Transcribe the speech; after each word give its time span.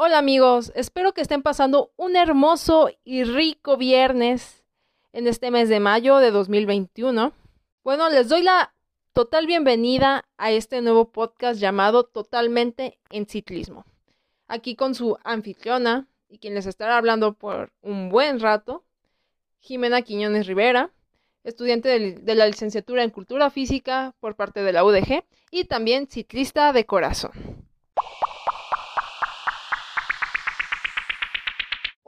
Hola 0.00 0.18
amigos, 0.18 0.70
espero 0.76 1.12
que 1.12 1.22
estén 1.22 1.42
pasando 1.42 1.90
un 1.96 2.14
hermoso 2.14 2.88
y 3.02 3.24
rico 3.24 3.76
viernes 3.76 4.62
en 5.12 5.26
este 5.26 5.50
mes 5.50 5.68
de 5.68 5.80
mayo 5.80 6.18
de 6.18 6.30
2021. 6.30 7.32
Bueno, 7.82 8.08
les 8.08 8.28
doy 8.28 8.42
la 8.42 8.72
total 9.12 9.48
bienvenida 9.48 10.24
a 10.36 10.52
este 10.52 10.82
nuevo 10.82 11.10
podcast 11.10 11.58
llamado 11.58 12.04
Totalmente 12.04 13.00
en 13.10 13.26
Ciclismo. 13.26 13.86
Aquí 14.46 14.76
con 14.76 14.94
su 14.94 15.18
anfitriona 15.24 16.06
y 16.28 16.38
quien 16.38 16.54
les 16.54 16.66
estará 16.66 16.96
hablando 16.96 17.32
por 17.32 17.72
un 17.82 18.08
buen 18.08 18.38
rato, 18.38 18.84
Jimena 19.58 20.02
Quiñones 20.02 20.46
Rivera, 20.46 20.92
estudiante 21.42 21.88
de, 21.98 22.34
la 22.36 22.46
licenciatura 22.46 23.02
en 23.02 23.10
Cultura 23.10 23.50
Física 23.50 24.14
por 24.20 24.36
parte 24.36 24.62
de 24.62 24.72
la 24.72 24.84
UDG 24.84 25.24
y 25.50 25.64
también 25.64 26.06
ciclista 26.06 26.72
de 26.72 26.86
corazón. 26.86 27.67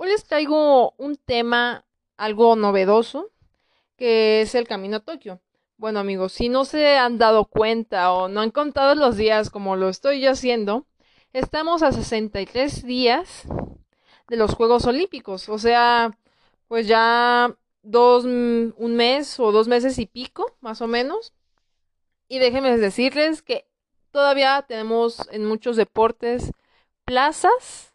Hoy 0.03 0.09
les 0.09 0.25
traigo 0.25 0.95
un 0.97 1.17
tema 1.17 1.85
algo 2.17 2.57
novedoso, 2.57 3.33
que 3.99 4.41
es 4.41 4.55
el 4.55 4.67
camino 4.67 4.97
a 4.97 5.01
Tokio. 5.01 5.43
Bueno 5.77 6.01
amigos, 6.01 6.33
si 6.33 6.49
no 6.49 6.65
se 6.65 6.97
han 6.97 7.19
dado 7.19 7.45
cuenta 7.45 8.11
o 8.15 8.27
no 8.27 8.41
han 8.41 8.51
contado 8.51 8.95
los 8.95 9.19
días 9.19 9.51
como 9.51 9.77
lo 9.77 9.91
estoy 9.91 10.23
yo 10.23 10.31
haciendo, 10.31 10.87
estamos 11.35 11.83
a 11.83 11.93
63 11.93 12.83
días 12.87 13.43
de 14.29 14.37
los 14.39 14.55
Juegos 14.55 14.87
Olímpicos. 14.87 15.51
O 15.51 15.59
sea, 15.59 16.17
pues 16.67 16.87
ya 16.89 17.55
dos, 17.83 18.25
un 18.25 18.95
mes 18.97 19.39
o 19.39 19.53
dos 19.53 19.69
meses 19.69 19.98
y 19.98 20.07
pico, 20.07 20.57
más 20.62 20.81
o 20.81 20.87
menos. 20.87 21.35
Y 22.27 22.39
déjenme 22.39 22.75
decirles 22.79 23.43
que 23.43 23.67
todavía 24.12 24.65
tenemos 24.67 25.29
en 25.31 25.45
muchos 25.45 25.77
deportes 25.77 26.53
plazas 27.05 27.89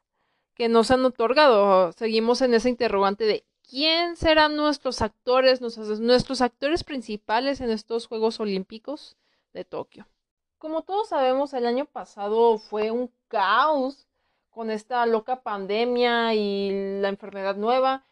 que 0.55 0.69
nos 0.69 0.89
han 0.89 1.05
otorgado. 1.05 1.91
Seguimos 1.91 2.41
en 2.41 2.53
esa 2.53 2.69
interrogante 2.69 3.25
de 3.25 3.43
quién 3.69 4.15
serán 4.15 4.55
nuestros 4.55 5.01
actores, 5.01 5.61
nuestros, 5.61 5.99
nuestros 5.99 6.41
actores 6.41 6.83
principales 6.83 7.61
en 7.61 7.69
estos 7.69 8.07
Juegos 8.07 8.39
Olímpicos 8.39 9.17
de 9.53 9.65
Tokio. 9.65 10.07
Como 10.57 10.81
todos 10.81 11.09
sabemos, 11.09 11.53
el 11.53 11.65
año 11.65 11.85
pasado 11.85 12.57
fue 12.57 12.89
un 12.89 13.11
caos 13.27 14.07
con 14.49 14.71
esta 14.71 15.05
loca 15.05 15.41
pandemia 15.41 16.33
y 16.33 16.99
la 17.01 17.09
enfermedad 17.09 17.55
nueva. 17.55 18.05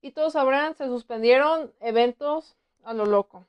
Y 0.00 0.12
todos 0.12 0.32
sabrán, 0.32 0.74
se 0.74 0.86
suspendieron 0.86 1.70
eventos 1.80 2.56
a 2.82 2.94
lo 2.94 3.04
loco. 3.04 3.44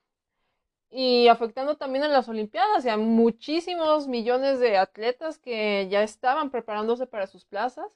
Y 0.91 1.29
afectando 1.29 1.77
también 1.77 2.03
a 2.03 2.09
las 2.09 2.27
Olimpiadas 2.29 2.85
y 2.85 2.89
a 2.89 2.97
muchísimos 2.97 4.07
millones 4.07 4.59
de 4.59 4.77
atletas 4.77 5.39
que 5.39 5.87
ya 5.89 6.03
estaban 6.03 6.51
preparándose 6.51 7.07
para 7.07 7.27
sus 7.27 7.45
plazas. 7.45 7.87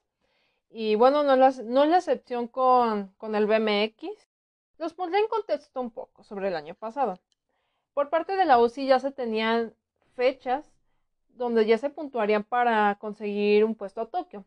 Y 0.70 0.96
bueno, 0.96 1.24
no, 1.24 1.36
las, 1.36 1.60
no 1.64 1.84
es 1.84 1.90
la 1.90 1.98
excepción 1.98 2.48
con, 2.48 3.14
con 3.18 3.36
el 3.36 3.48
BMX. 3.48 4.08
Los 4.78 4.94
pondré 4.94 5.20
en 5.20 5.28
contexto 5.28 5.82
un 5.82 5.92
poco 5.92 6.24
sobre 6.24 6.48
el 6.48 6.56
año 6.56 6.76
pasado. 6.76 7.20
Por 7.94 8.10
parte 8.10 8.36
de 8.38 8.46
la 8.46 8.60
UCI 8.60 8.88
ya 8.88 9.00
se 9.00 9.12
tenían 9.12 9.74
fechas 10.16 10.72
donde 11.36 11.66
ya 11.66 11.78
se 11.78 11.90
puntuarían 11.90 12.44
para 12.44 12.96
conseguir 13.00 13.66
un 13.66 13.76
puesto 13.76 14.02
a 14.02 14.10
Tokio. 14.10 14.46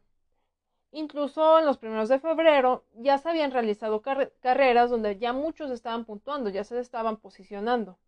Incluso 0.92 1.58
en 1.58 1.66
los 1.66 1.78
primeros 1.78 2.08
de 2.08 2.18
febrero 2.18 2.84
ya 2.94 3.18
se 3.18 3.28
habían 3.28 3.50
realizado 3.52 4.00
carreras 4.00 4.90
donde 4.90 5.18
ya 5.18 5.32
muchos 5.32 5.70
estaban 5.70 6.06
puntuando, 6.06 6.48
ya 6.50 6.64
se 6.64 6.78
estaban 6.80 7.18
posicionando. 7.18 7.98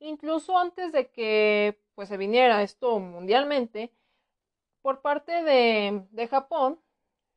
Incluso 0.00 0.58
antes 0.58 0.92
de 0.92 1.08
que 1.10 1.78
pues 1.94 2.08
se 2.08 2.16
viniera 2.16 2.62
esto 2.62 2.98
mundialmente, 2.98 3.92
por 4.82 5.00
parte 5.00 5.42
de, 5.42 6.06
de 6.10 6.28
Japón, 6.28 6.80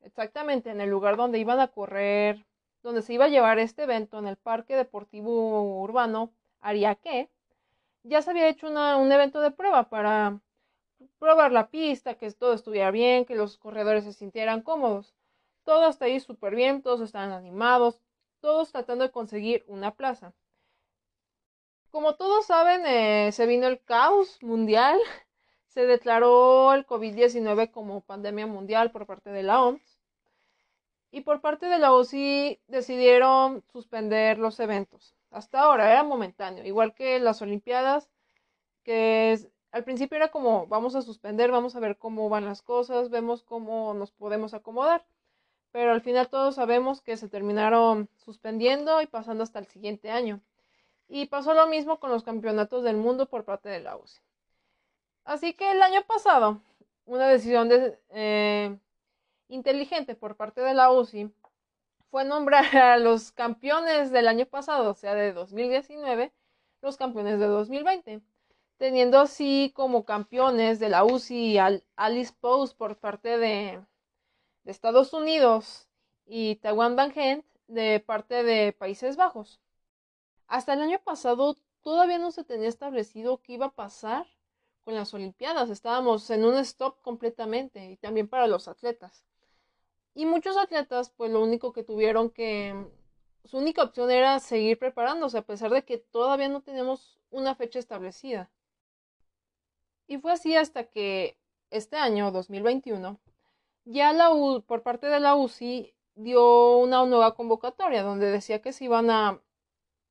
exactamente 0.02 0.70
en 0.70 0.80
el 0.80 0.90
lugar 0.90 1.16
donde 1.16 1.38
iban 1.38 1.60
a 1.60 1.68
correr, 1.68 2.46
donde 2.82 3.02
se 3.02 3.14
iba 3.14 3.26
a 3.26 3.28
llevar 3.28 3.58
este 3.58 3.84
evento, 3.84 4.18
en 4.18 4.26
el 4.26 4.36
Parque 4.36 4.76
Deportivo 4.76 5.80
Urbano 5.82 6.32
Ariake, 6.60 7.30
ya 8.04 8.22
se 8.22 8.30
había 8.30 8.48
hecho 8.48 8.68
un 8.68 9.12
evento 9.12 9.40
de 9.40 9.50
prueba 9.50 9.88
para 9.90 10.40
probar 11.18 11.52
la 11.52 11.68
pista, 11.70 12.16
que 12.16 12.30
todo 12.32 12.54
estuviera 12.54 12.90
bien, 12.90 13.24
que 13.24 13.34
los 13.36 13.58
corredores 13.58 14.04
se 14.04 14.12
sintieran 14.12 14.62
cómodos. 14.62 15.14
Todo 15.64 15.84
hasta 15.86 16.06
ahí 16.06 16.20
súper 16.20 16.54
bien, 16.54 16.82
todos 16.82 17.00
estaban 17.00 17.32
animados, 17.32 18.00
todos 18.40 18.72
tratando 18.72 19.04
de 19.04 19.10
conseguir 19.12 19.64
una 19.68 19.92
plaza. 19.94 20.32
Como 21.90 22.14
todos 22.14 22.46
saben, 22.46 22.86
eh, 22.86 23.32
se 23.32 23.46
vino 23.46 23.66
el 23.66 23.82
caos 23.82 24.40
mundial, 24.42 24.98
se 25.66 25.86
declaró 25.86 26.72
el 26.72 26.86
COVID-19 26.86 27.70
como 27.70 28.00
pandemia 28.00 28.46
mundial 28.46 28.92
por 28.92 29.06
parte 29.06 29.30
de 29.30 29.42
la 29.42 29.62
OMS 29.62 30.00
y 31.10 31.22
por 31.22 31.40
parte 31.40 31.66
de 31.66 31.78
la 31.78 31.92
OCI 31.92 32.60
decidieron 32.68 33.64
suspender 33.72 34.38
los 34.38 34.60
eventos. 34.60 35.14
Hasta 35.30 35.60
ahora, 35.60 35.90
era 35.90 36.04
momentáneo, 36.04 36.64
igual 36.64 36.94
que 36.94 37.18
las 37.20 37.42
Olimpiadas, 37.42 38.08
que 38.84 39.38
al 39.72 39.84
principio 39.84 40.16
era 40.16 40.30
como 40.30 40.66
vamos 40.68 40.94
a 40.94 41.02
suspender, 41.02 41.50
vamos 41.50 41.76
a 41.76 41.80
ver 41.80 41.98
cómo 41.98 42.28
van 42.28 42.44
las 42.44 42.62
cosas, 42.62 43.10
vemos 43.10 43.42
cómo 43.42 43.94
nos 43.94 44.12
podemos 44.12 44.54
acomodar, 44.54 45.04
pero 45.72 45.92
al 45.92 46.02
final 46.02 46.28
todos 46.28 46.56
sabemos 46.56 47.00
que 47.02 47.16
se 47.16 47.28
terminaron 47.28 48.08
suspendiendo 48.18 49.02
y 49.02 49.06
pasando 49.06 49.42
hasta 49.44 49.58
el 49.58 49.66
siguiente 49.66 50.10
año. 50.10 50.40
Y 51.12 51.26
pasó 51.26 51.54
lo 51.54 51.66
mismo 51.66 51.98
con 51.98 52.10
los 52.10 52.22
campeonatos 52.22 52.84
del 52.84 52.96
mundo 52.96 53.26
por 53.26 53.44
parte 53.44 53.68
de 53.68 53.80
la 53.80 53.96
UCI. 53.96 54.20
Así 55.24 55.54
que 55.54 55.72
el 55.72 55.82
año 55.82 56.02
pasado, 56.06 56.62
una 57.04 57.26
decisión 57.26 57.68
de, 57.68 57.98
eh, 58.10 58.78
inteligente 59.48 60.14
por 60.14 60.36
parte 60.36 60.60
de 60.60 60.72
la 60.72 60.92
UCI 60.92 61.32
fue 62.12 62.24
nombrar 62.24 62.64
a 62.76 62.96
los 62.96 63.32
campeones 63.32 64.12
del 64.12 64.28
año 64.28 64.46
pasado, 64.46 64.90
o 64.90 64.94
sea, 64.94 65.14
de 65.14 65.32
2019, 65.32 66.32
los 66.80 66.96
campeones 66.96 67.40
de 67.40 67.46
2020, 67.46 68.20
teniendo 68.78 69.18
así 69.18 69.72
como 69.74 70.04
campeones 70.04 70.78
de 70.78 70.90
la 70.90 71.04
UCI 71.04 71.58
al 71.58 71.84
Alice 71.96 72.32
Post 72.40 72.76
por 72.78 72.98
parte 72.98 73.36
de, 73.36 73.80
de 74.62 74.70
Estados 74.70 75.12
Unidos 75.12 75.88
y 76.24 76.54
Taiwan 76.56 76.94
Van 76.94 77.10
Gent 77.10 77.44
de 77.66 77.98
parte 77.98 78.44
de 78.44 78.72
Países 78.72 79.16
Bajos. 79.16 79.60
Hasta 80.50 80.72
el 80.72 80.82
año 80.82 80.98
pasado 80.98 81.56
todavía 81.80 82.18
no 82.18 82.32
se 82.32 82.42
tenía 82.42 82.68
establecido 82.68 83.40
qué 83.40 83.52
iba 83.52 83.66
a 83.66 83.74
pasar 83.76 84.26
con 84.82 84.96
las 84.96 85.14
Olimpiadas. 85.14 85.70
Estábamos 85.70 86.28
en 86.28 86.44
un 86.44 86.56
stop 86.56 87.00
completamente 87.02 87.88
y 87.88 87.96
también 87.96 88.26
para 88.26 88.48
los 88.48 88.66
atletas. 88.66 89.24
Y 90.12 90.26
muchos 90.26 90.56
atletas, 90.56 91.10
pues 91.10 91.30
lo 91.30 91.40
único 91.40 91.72
que 91.72 91.84
tuvieron 91.84 92.30
que, 92.30 92.74
su 93.44 93.58
única 93.58 93.84
opción 93.84 94.10
era 94.10 94.40
seguir 94.40 94.76
preparándose, 94.76 95.38
a 95.38 95.46
pesar 95.46 95.70
de 95.70 95.84
que 95.84 95.98
todavía 95.98 96.48
no 96.48 96.62
tenemos 96.62 97.20
una 97.30 97.54
fecha 97.54 97.78
establecida. 97.78 98.50
Y 100.08 100.18
fue 100.18 100.32
así 100.32 100.56
hasta 100.56 100.82
que 100.82 101.38
este 101.70 101.96
año, 101.96 102.32
2021, 102.32 103.20
ya 103.84 104.12
la 104.12 104.30
por 104.66 104.82
parte 104.82 105.06
de 105.06 105.20
la 105.20 105.36
UCI 105.36 105.94
dio 106.16 106.78
una 106.78 107.06
nueva 107.06 107.36
convocatoria 107.36 108.02
donde 108.02 108.32
decía 108.32 108.60
que 108.60 108.72
se 108.72 108.86
iban 108.86 109.10
a 109.10 109.40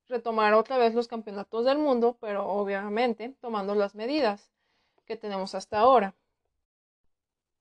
retomar 0.10 0.54
otra 0.54 0.78
vez 0.78 0.94
los 0.94 1.08
campeonatos 1.08 1.66
del 1.66 1.78
mundo, 1.78 2.18
pero 2.20 2.48
obviamente 2.48 3.36
tomando 3.40 3.76
las 3.76 3.96
medidas 3.96 4.52
que 5.06 5.16
tenemos 5.16 5.56
hasta 5.56 5.80
ahora. 5.80 6.16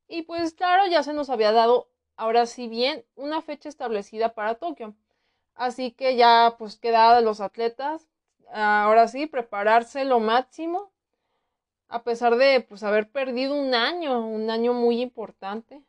Y 0.09 0.23
pues 0.23 0.55
claro, 0.55 0.87
ya 0.87 1.03
se 1.03 1.13
nos 1.13 1.31
había 1.31 1.53
dado 1.53 1.89
ahora 2.17 2.47
sí 2.47 2.67
bien 2.69 3.05
una 3.15 3.43
fecha 3.43 3.69
establecida 3.69 4.35
para 4.35 4.57
Tokio. 4.57 4.95
Así 5.55 5.93
que 5.93 6.17
ya 6.17 6.57
pues 6.59 6.77
queda 6.77 7.21
los 7.21 7.41
atletas, 7.41 8.09
ahora 8.53 9.09
sí, 9.09 9.27
prepararse 9.27 10.05
lo 10.05 10.21
máximo, 10.21 10.91
a 11.89 12.05
pesar 12.05 12.37
de 12.37 12.61
pues 12.61 12.83
haber 12.83 13.11
perdido 13.11 13.55
un 13.55 13.75
año, 13.75 14.27
un 14.27 14.51
año 14.51 14.73
muy 14.73 15.01
importante. 15.01 15.83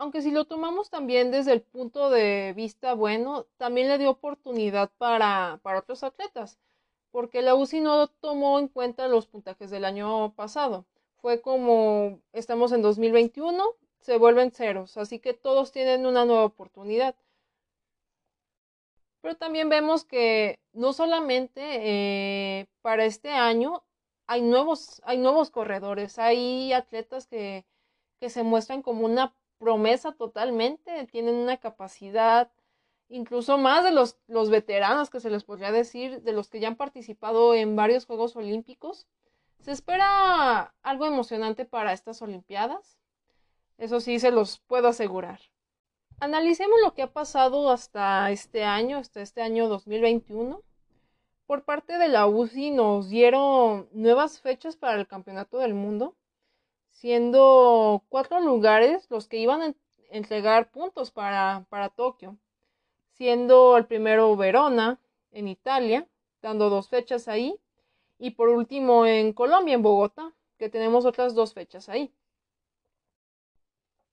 Aunque 0.00 0.22
si 0.22 0.30
lo 0.30 0.46
tomamos 0.46 0.88
también 0.88 1.30
desde 1.30 1.52
el 1.52 1.60
punto 1.60 2.08
de 2.08 2.54
vista 2.56 2.94
bueno, 2.94 3.44
también 3.58 3.86
le 3.86 3.98
dio 3.98 4.08
oportunidad 4.08 4.90
para, 4.96 5.60
para 5.62 5.80
otros 5.80 6.02
atletas, 6.02 6.58
porque 7.10 7.42
la 7.42 7.54
UCI 7.54 7.80
no 7.82 8.08
tomó 8.08 8.58
en 8.58 8.68
cuenta 8.68 9.08
los 9.08 9.26
puntajes 9.26 9.70
del 9.70 9.84
año 9.84 10.32
pasado. 10.34 10.86
Fue 11.18 11.42
como 11.42 12.18
estamos 12.32 12.72
en 12.72 12.80
2021, 12.80 13.62
se 14.00 14.16
vuelven 14.16 14.52
ceros, 14.52 14.96
así 14.96 15.18
que 15.18 15.34
todos 15.34 15.70
tienen 15.70 16.06
una 16.06 16.24
nueva 16.24 16.46
oportunidad. 16.46 17.14
Pero 19.20 19.36
también 19.36 19.68
vemos 19.68 20.06
que 20.06 20.58
no 20.72 20.94
solamente 20.94 21.60
eh, 21.62 22.68
para 22.80 23.04
este 23.04 23.32
año 23.32 23.84
hay 24.26 24.40
nuevos, 24.40 25.02
hay 25.04 25.18
nuevos 25.18 25.50
corredores, 25.50 26.18
hay 26.18 26.72
atletas 26.72 27.26
que, 27.26 27.66
que 28.18 28.30
se 28.30 28.42
muestran 28.42 28.80
como 28.80 29.04
una 29.04 29.34
promesa 29.60 30.12
totalmente, 30.12 31.06
tienen 31.12 31.36
una 31.36 31.58
capacidad 31.58 32.50
incluso 33.10 33.58
más 33.58 33.84
de 33.84 33.90
los, 33.90 34.16
los 34.26 34.50
veteranos 34.50 35.10
que 35.10 35.20
se 35.20 35.30
les 35.30 35.44
podría 35.44 35.70
decir, 35.70 36.22
de 36.22 36.32
los 36.32 36.48
que 36.48 36.60
ya 36.60 36.68
han 36.68 36.76
participado 36.76 37.54
en 37.54 37.76
varios 37.76 38.06
Juegos 38.06 38.34
Olímpicos. 38.36 39.06
Se 39.60 39.72
espera 39.72 40.74
algo 40.82 41.06
emocionante 41.06 41.66
para 41.66 41.92
estas 41.92 42.22
Olimpiadas. 42.22 42.98
Eso 43.76 44.00
sí, 44.00 44.18
se 44.18 44.30
los 44.30 44.60
puedo 44.60 44.88
asegurar. 44.88 45.40
Analicemos 46.20 46.78
lo 46.82 46.94
que 46.94 47.02
ha 47.02 47.12
pasado 47.12 47.70
hasta 47.70 48.30
este 48.30 48.64
año, 48.64 48.98
hasta 48.98 49.20
este 49.20 49.42
año 49.42 49.68
2021. 49.68 50.62
Por 51.46 51.64
parte 51.64 51.98
de 51.98 52.08
la 52.08 52.26
UCI 52.26 52.70
nos 52.70 53.08
dieron 53.08 53.88
nuevas 53.92 54.40
fechas 54.40 54.76
para 54.76 55.00
el 55.00 55.08
Campeonato 55.08 55.58
del 55.58 55.74
Mundo, 55.74 56.14
siendo 57.00 58.04
cuatro 58.10 58.40
lugares 58.40 59.06
los 59.08 59.26
que 59.26 59.38
iban 59.38 59.62
a 59.62 59.74
entregar 60.10 60.70
puntos 60.70 61.10
para, 61.10 61.64
para 61.70 61.88
Tokio, 61.88 62.36
siendo 63.12 63.78
el 63.78 63.86
primero 63.86 64.36
Verona, 64.36 65.00
en 65.32 65.48
Italia, 65.48 66.06
dando 66.42 66.68
dos 66.68 66.90
fechas 66.90 67.26
ahí, 67.26 67.58
y 68.18 68.32
por 68.32 68.50
último 68.50 69.06
en 69.06 69.32
Colombia, 69.32 69.74
en 69.74 69.82
Bogotá, 69.82 70.34
que 70.58 70.68
tenemos 70.68 71.06
otras 71.06 71.34
dos 71.34 71.54
fechas 71.54 71.88
ahí. 71.88 72.12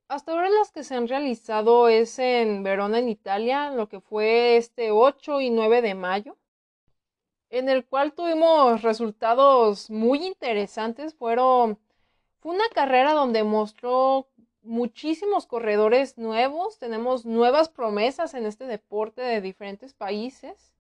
Hasta 0.08 0.32
ahora 0.32 0.50
las 0.50 0.72
que 0.72 0.86
se 0.86 0.96
han 0.96 1.10
realizado 1.10 1.90
es 1.90 2.18
en 2.20 2.64
Verona, 2.64 3.00
en 3.00 3.10
Italia, 3.10 3.72
lo 3.72 3.90
que 3.90 4.00
fue 4.00 4.56
este 4.56 4.92
8 4.92 5.42
y 5.42 5.50
9 5.50 5.82
de 5.82 5.94
mayo, 5.94 6.38
en 7.50 7.68
el 7.68 7.86
cual 7.86 8.14
tuvimos 8.14 8.82
resultados 8.82 9.90
muy 9.90 10.26
interesantes. 10.26 11.14
Fueron, 11.16 11.78
una 12.48 12.70
carrera 12.70 13.12
donde 13.12 13.44
mostró 13.44 14.30
muchísimos 14.64 15.46
corredores 15.46 16.18
nuevos, 16.18 16.80
tenemos 16.80 17.26
nuevas 17.26 17.68
promesas 17.68 18.34
en 18.36 18.46
este 18.46 18.66
deporte 18.68 19.22
de 19.22 19.42
diferentes 19.42 19.94
países. 19.94 20.74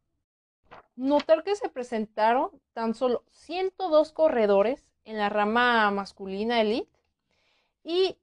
Notar 0.95 1.43
que 1.43 1.57
se 1.57 1.67
presentaron 1.67 2.51
tan 2.71 2.95
solo 2.95 3.25
102 3.31 4.13
corredores 4.13 4.93
en 5.03 5.17
la 5.17 5.27
rama 5.27 5.91
masculina 5.91 6.61
elite 6.61 6.89
y 7.83 8.15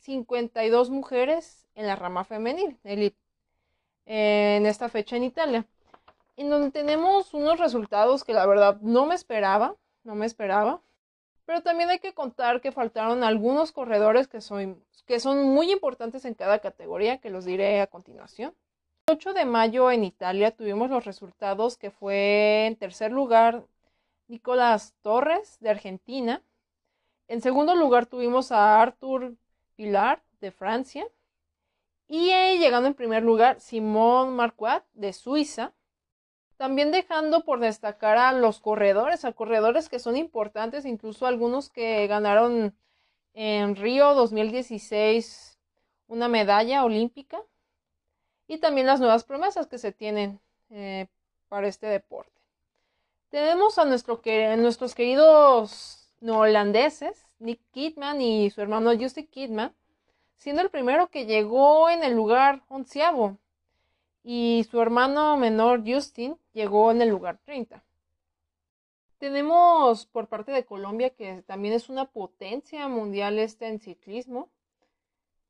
52 0.00 0.90
mujeres 0.90 1.66
en 1.74 1.86
la 1.86 1.96
rama 1.96 2.24
femenil, 2.24 2.78
elite, 2.84 3.18
en 4.04 4.66
esta 4.66 4.90
fecha 4.90 5.16
en 5.16 5.24
Italia, 5.24 5.66
en 6.36 6.50
donde 6.50 6.70
tenemos 6.70 7.32
unos 7.32 7.58
resultados 7.58 8.24
que 8.24 8.34
la 8.34 8.44
verdad 8.44 8.78
no 8.82 9.06
me 9.06 9.14
esperaba, 9.14 9.74
no 10.02 10.14
me 10.14 10.26
esperaba, 10.26 10.82
pero 11.46 11.62
también 11.62 11.90
hay 11.90 11.98
que 11.98 12.14
contar 12.14 12.60
que 12.60 12.72
faltaron 12.72 13.22
algunos 13.22 13.72
corredores 13.72 14.28
que 14.28 14.40
son, 14.40 14.82
que 15.06 15.20
son 15.20 15.42
muy 15.42 15.70
importantes 15.70 16.24
en 16.24 16.34
cada 16.34 16.58
categoría, 16.60 17.18
que 17.18 17.30
los 17.30 17.44
diré 17.44 17.80
a 17.80 17.86
continuación. 17.86 18.54
El 19.06 19.16
8 19.16 19.34
de 19.34 19.44
mayo 19.44 19.90
en 19.90 20.04
Italia 20.04 20.50
tuvimos 20.50 20.88
los 20.88 21.04
resultados 21.04 21.76
que 21.76 21.90
fue 21.90 22.66
en 22.66 22.76
tercer 22.76 23.12
lugar 23.12 23.66
Nicolás 24.28 24.94
Torres 25.02 25.58
de 25.60 25.70
Argentina. 25.70 26.42
En 27.28 27.42
segundo 27.42 27.74
lugar 27.74 28.06
tuvimos 28.06 28.50
a 28.50 28.80
Arthur 28.80 29.34
Pilar 29.76 30.22
de 30.40 30.50
Francia. 30.50 31.06
Y 32.08 32.28
llegando 32.58 32.86
en 32.86 32.94
primer 32.94 33.22
lugar, 33.22 33.60
Simón 33.60 34.36
Marquardt 34.36 34.86
de 34.92 35.12
Suiza. 35.12 35.72
También 36.56 36.92
dejando 36.92 37.44
por 37.44 37.58
destacar 37.60 38.16
a 38.16 38.32
los 38.32 38.60
corredores, 38.60 39.24
a 39.24 39.32
corredores 39.32 39.88
que 39.88 39.98
son 39.98 40.16
importantes, 40.16 40.84
incluso 40.84 41.26
algunos 41.26 41.68
que 41.68 42.06
ganaron 42.06 42.76
en 43.34 43.76
Río 43.76 44.14
2016 44.14 45.58
una 46.06 46.28
medalla 46.28 46.84
olímpica. 46.84 47.42
Y 48.46 48.58
también 48.58 48.86
las 48.86 49.00
nuevas 49.00 49.24
promesas 49.24 49.66
que 49.66 49.78
se 49.78 49.90
tienen 49.90 50.38
eh, 50.70 51.06
para 51.48 51.66
este 51.66 51.86
deporte. 51.86 52.32
Tenemos 53.30 53.78
a 53.78 53.84
nuestro, 53.84 54.20
nuestros 54.58 54.94
queridos 54.94 56.12
holandeses, 56.22 57.26
Nick 57.38 57.60
Kidman 57.72 58.20
y 58.20 58.50
su 58.50 58.60
hermano 58.60 58.92
Justin 58.98 59.26
Kidman, 59.26 59.74
siendo 60.36 60.62
el 60.62 60.70
primero 60.70 61.08
que 61.08 61.26
llegó 61.26 61.90
en 61.90 62.04
el 62.04 62.14
lugar 62.14 62.62
onceavo 62.68 63.38
y 64.24 64.66
su 64.70 64.80
hermano 64.80 65.36
menor 65.36 65.82
Justin 65.86 66.36
llegó 66.54 66.90
en 66.90 67.02
el 67.02 67.10
lugar 67.10 67.38
30. 67.44 67.84
Tenemos 69.18 70.06
por 70.06 70.28
parte 70.28 70.50
de 70.50 70.64
Colombia 70.64 71.10
que 71.10 71.42
también 71.42 71.74
es 71.74 71.88
una 71.88 72.06
potencia 72.06 72.88
mundial 72.88 73.38
este 73.38 73.68
en 73.68 73.78
ciclismo. 73.78 74.50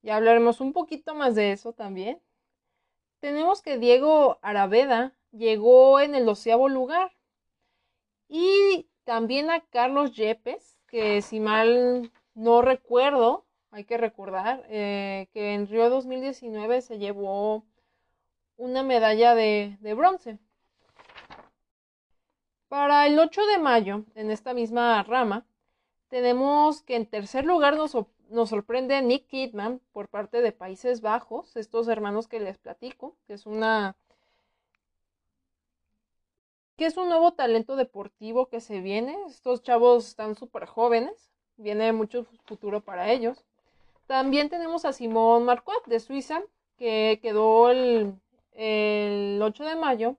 Ya 0.03 0.17
hablaremos 0.17 0.61
un 0.61 0.73
poquito 0.73 1.15
más 1.15 1.35
de 1.35 1.53
eso 1.53 1.73
también. 1.73 2.21
Tenemos 3.21 3.63
que 3.63 3.79
Diego 3.79 4.39
Araveda 4.43 5.15
llegó 5.33 6.01
en 6.01 6.15
el 6.15 6.27
doceavo 6.27 6.69
lugar. 6.69 7.13
Y 8.29 8.89
también 9.05 9.51
a 9.51 9.61
Carlos 9.61 10.15
Yepes 10.15 10.75
que 10.95 11.23
si 11.23 11.41
mal 11.41 12.13
no 12.35 12.63
recuerdo, 12.63 13.45
hay 13.73 13.83
que 13.83 13.97
recordar, 13.97 14.65
eh, 14.69 15.29
que 15.33 15.55
en 15.55 15.67
Río 15.67 15.91
2019 15.91 16.83
se 16.83 16.99
llevó 16.99 17.65
una 18.57 18.83
medalla 18.83 19.35
de, 19.35 19.77
bronce. 19.97 20.39
Para 22.69 23.07
el 23.07 23.19
8 23.19 23.47
de 23.47 23.59
mayo, 23.59 24.05
en 24.15 24.31
esta 24.31 24.55
misma 24.55 25.03
rama, 25.03 25.47
tenemos 26.09 26.83
que 26.83 26.97
en 26.97 27.07
tercer 27.07 27.45
lugar 27.45 27.77
nos, 27.77 27.97
nos, 28.29 28.49
sorprende 28.49 29.01
Nick 29.03 29.27
Kidman 29.29 29.81
por 29.93 30.09
parte 30.09 30.41
de 30.43 30.53
Países 30.53 31.01
Bajos, 31.01 31.57
estos 31.57 31.89
hermanos 31.89 32.29
que 32.29 32.41
les 32.41 32.59
platico, 32.59 33.17
que 33.27 33.35
es 33.35 33.47
una 33.47 33.97
que 36.77 36.87
es 36.87 36.97
un 36.97 37.09
nuevo 37.09 37.33
talento 37.33 37.77
deportivo 37.77 38.49
que 38.49 38.61
se 38.61 38.81
viene. 38.81 39.17
Estos 39.29 39.63
chavos 39.63 40.09
están 40.09 40.35
súper 40.35 40.67
jóvenes, 40.67 41.31
viene 41.57 41.93
mucho 41.93 42.27
futuro 42.45 42.81
para 42.81 43.13
ellos. 43.13 43.45
También 44.07 44.49
tenemos 44.51 44.85
a 44.85 44.93
Simón 44.93 45.45
Marquardt 45.45 45.87
de 45.87 46.01
Suiza, 46.01 46.43
que 46.77 47.21
quedó 47.23 47.71
el, 47.71 48.15
8 48.55 49.65
de 49.65 49.77
mayo, 49.77 50.17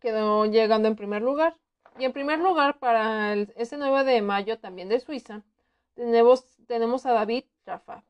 quedó 0.00 0.46
llegando 0.46 0.88
en 0.88 0.96
primer 0.96 1.22
lugar. 1.22 1.56
Y 1.98 2.04
en 2.04 2.12
primer 2.12 2.38
lugar, 2.38 2.78
para 2.78 3.34
ese 3.34 3.76
9 3.76 4.04
de 4.04 4.22
mayo, 4.22 4.58
también 4.58 4.88
de 4.88 5.00
Suiza, 5.00 5.42
tenemos, 5.94 6.44
tenemos 6.66 7.06
a 7.06 7.12
David 7.12 7.44
Rafa. 7.66 8.02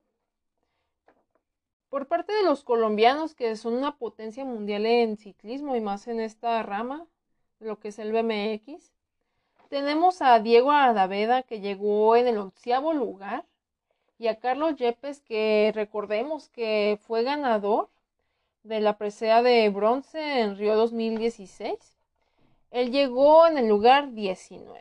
Por 1.91 2.06
parte 2.06 2.33
de 2.33 2.43
los 2.43 2.65
colombianos, 2.65 3.35
que 3.35 3.55
son 3.56 3.75
una 3.75 3.99
potencia 3.99 4.44
mundial 4.44 4.87
en 4.87 5.19
ciclismo 5.19 5.77
y 5.77 5.81
más 5.81 6.09
en 6.09 6.21
esta 6.21 6.62
rama, 6.62 7.06
lo 7.61 7.79
que 7.79 7.89
es 7.89 7.99
el 7.99 8.12
BMX, 8.12 8.93
tenemos 9.69 10.23
a 10.23 10.39
Diego 10.39 10.73
Adaveda, 10.73 11.43
que 11.43 11.61
llegó 11.61 12.17
en 12.17 12.29
el 12.29 12.39
onceavo 12.39 12.93
lugar, 12.93 13.46
y 14.22 14.29
a 14.29 14.38
Carlos 14.38 14.76
Yepes, 14.76 15.20
que 15.20 15.72
recordemos 15.74 16.48
que 16.48 16.96
fue 17.02 17.24
ganador 17.24 17.91
de 18.62 18.81
la 18.81 18.96
presea 18.96 19.43
de 19.43 19.69
bronce 19.69 20.43
en 20.43 20.56
Río 20.56 20.76
2016. 20.76 21.98
Él 22.70 22.93
llegó 22.93 23.48
en 23.48 23.58
el 23.58 23.67
lugar 23.67 24.12
19. 24.12 24.81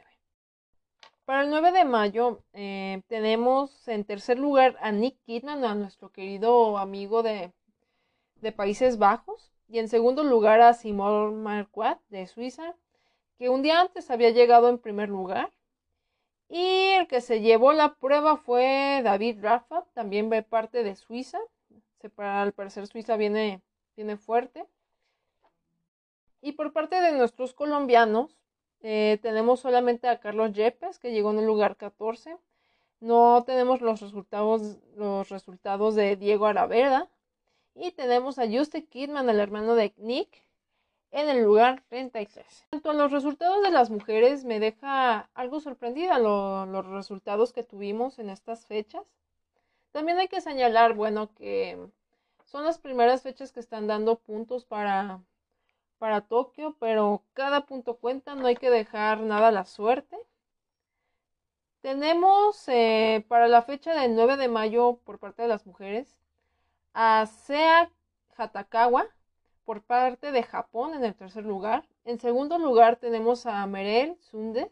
Para 1.26 1.42
el 1.42 1.50
9 1.50 1.72
de 1.72 1.86
mayo 1.86 2.44
eh, 2.54 3.02
tenemos 3.08 3.88
en 3.88 4.04
tercer 4.04 4.38
lugar 4.38 4.78
a 4.80 4.92
Nick 4.92 5.18
Kidman, 5.26 5.66
a 5.66 5.74
nuestro 5.74 6.12
querido 6.12 6.78
amigo 6.78 7.24
de, 7.24 7.52
Países 8.56 9.00
Bajos. 9.00 9.52
Y 9.68 9.80
en 9.80 9.90
segundo 9.90 10.24
lugar 10.24 10.62
a 10.62 10.76
Simon 10.76 11.42
Marquardt 11.42 12.00
de 12.10 12.28
Suiza, 12.28 12.76
que 13.40 13.50
un 13.50 13.64
día 13.64 13.82
antes 13.82 14.12
había 14.12 14.30
llegado 14.30 14.70
en 14.70 14.78
primer 14.78 15.10
lugar. 15.10 15.50
Y 16.54 16.90
el 17.00 17.08
que 17.08 17.22
se 17.22 17.40
llevó 17.40 17.72
la 17.72 17.94
prueba 17.94 18.36
fue 18.36 19.00
David 19.06 19.38
Rafa, 19.42 19.86
también 19.94 20.30
ve 20.30 20.44
parte 20.44 20.84
de 20.84 20.98
Suiza. 20.98 21.40
Al 22.18 22.52
parecer 22.52 22.88
Suiza 22.88 23.16
viene, 23.16 23.62
viene 23.96 24.18
fuerte. 24.18 24.66
Y 26.42 26.52
por 26.52 26.74
parte 26.74 27.00
de 27.00 27.14
nuestros 27.14 27.54
colombianos, 27.54 28.36
eh, 28.82 29.18
tenemos 29.22 29.62
solamente 29.62 30.10
a 30.10 30.20
Carlos 30.20 30.52
Yepes, 30.52 31.00
que 31.00 31.14
llegó 31.14 31.32
en 31.32 31.40
el 31.40 31.46
lugar 31.46 31.78
14. 31.78 32.36
No 33.00 33.46
tenemos 33.46 33.80
los 33.80 34.02
resultados, 34.02 34.78
los 34.98 35.30
resultados 35.30 35.96
de 35.96 36.18
Diego 36.18 36.48
Araveda. 36.48 37.08
Y 37.76 37.92
tenemos 37.92 38.40
a 38.40 38.46
Justin 38.46 38.86
Kidman, 38.88 39.30
el 39.30 39.40
hermano 39.40 39.76
de 39.76 39.94
Nick, 39.96 40.44
en 41.12 41.30
el 41.30 41.44
lugar 41.44 41.84
33. 41.90 42.68
En 42.72 42.80
cuanto 42.80 42.90
a 42.92 42.94
los 42.94 43.12
resultados 43.12 43.64
de 43.64 43.72
las 43.72 43.90
mujeres, 43.90 44.46
me 44.46 44.60
deja 44.60 45.30
algo 45.34 45.60
sorprendida 45.60 46.18
los 46.20 46.86
resultados 46.88 47.54
que 47.54 47.64
tuvimos 47.64 48.20
en 48.20 48.30
estas 48.30 48.66
fechas. 48.66 49.04
También 49.92 50.18
hay 50.20 50.28
que 50.28 50.42
señalar, 50.42 50.94
bueno, 50.94 51.34
que 51.36 51.78
son 52.46 52.66
las 52.66 52.80
primeras 52.80 53.22
fechas 53.22 53.52
que 53.52 53.60
están 53.60 53.88
dando 53.88 54.18
puntos 54.18 54.66
para 54.66 55.22
para 56.02 56.22
Tokio, 56.22 56.76
pero 56.80 57.22
cada 57.34 57.68
punto 57.68 57.98
cuenta, 57.98 58.34
no 58.34 58.48
hay 58.48 58.56
que 58.56 58.72
dejar 58.72 59.20
nada 59.20 59.50
a 59.50 59.52
la 59.52 59.66
suerte. 59.66 60.18
Tenemos 61.82 62.68
eh, 62.70 63.24
para 63.28 63.48
la 63.48 63.62
fecha 63.62 63.94
del 63.94 64.16
9 64.16 64.38
de 64.38 64.48
mayo 64.48 65.00
por 65.04 65.20
parte 65.20 65.44
de 65.44 65.48
las 65.48 65.68
mujeres 65.68 66.20
a 66.96 67.28
Sea 67.28 67.92
Hatakawa 68.36 69.10
por 69.72 69.84
parte 69.84 70.34
de 70.34 70.44
Japón 70.44 70.96
en 70.96 71.06
el 71.06 71.16
tercer 71.16 71.46
lugar. 71.46 71.88
En 72.04 72.20
segundo 72.20 72.58
lugar 72.58 72.98
tenemos 72.98 73.46
a 73.46 73.66
Merel 73.68 74.18
Sundes 74.20 74.70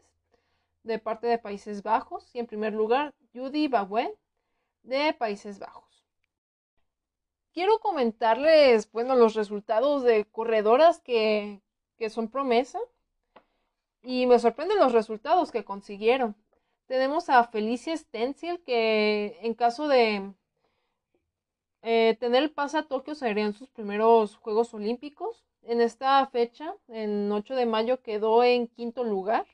de 0.82 0.98
parte 0.98 1.26
de 1.26 1.38
Países 1.38 1.82
Bajos. 1.82 2.28
Y 2.34 2.38
en 2.38 2.46
primer 2.46 2.74
lugar, 2.74 3.14
Judy 3.32 3.66
Baguen 3.68 4.12
de 4.82 5.14
Países 5.14 5.58
Bajos. 5.58 6.04
Quiero 7.54 7.78
comentarles, 7.78 8.92
bueno, 8.92 9.14
los 9.14 9.32
resultados 9.32 10.02
de 10.02 10.26
corredoras 10.26 11.00
que, 11.00 11.62
que 11.96 12.10
son 12.10 12.28
promesa 12.28 12.78
y 14.02 14.26
me 14.26 14.38
sorprenden 14.38 14.80
los 14.80 14.92
resultados 14.92 15.50
que 15.50 15.64
consiguieron. 15.64 16.36
Tenemos 16.84 17.30
a 17.30 17.42
Felicia 17.44 17.96
Stencil 17.96 18.62
que 18.64 19.38
en 19.40 19.54
caso 19.54 19.88
de 19.88 20.34
eh, 21.82 22.16
tener 22.20 22.42
el 22.42 22.50
pase 22.50 22.78
a 22.78 22.82
Tokio 22.82 23.14
serían 23.14 23.52
sus 23.52 23.70
primeros 23.70 24.36
Juegos 24.36 24.74
Olímpicos. 24.74 25.44
En 25.62 25.80
esta 25.80 26.26
fecha, 26.26 26.74
en 26.88 27.30
8 27.30 27.54
de 27.54 27.66
mayo, 27.66 28.02
quedó 28.02 28.42
en 28.44 28.66
quinto 28.66 29.04
lugar. 29.04 29.46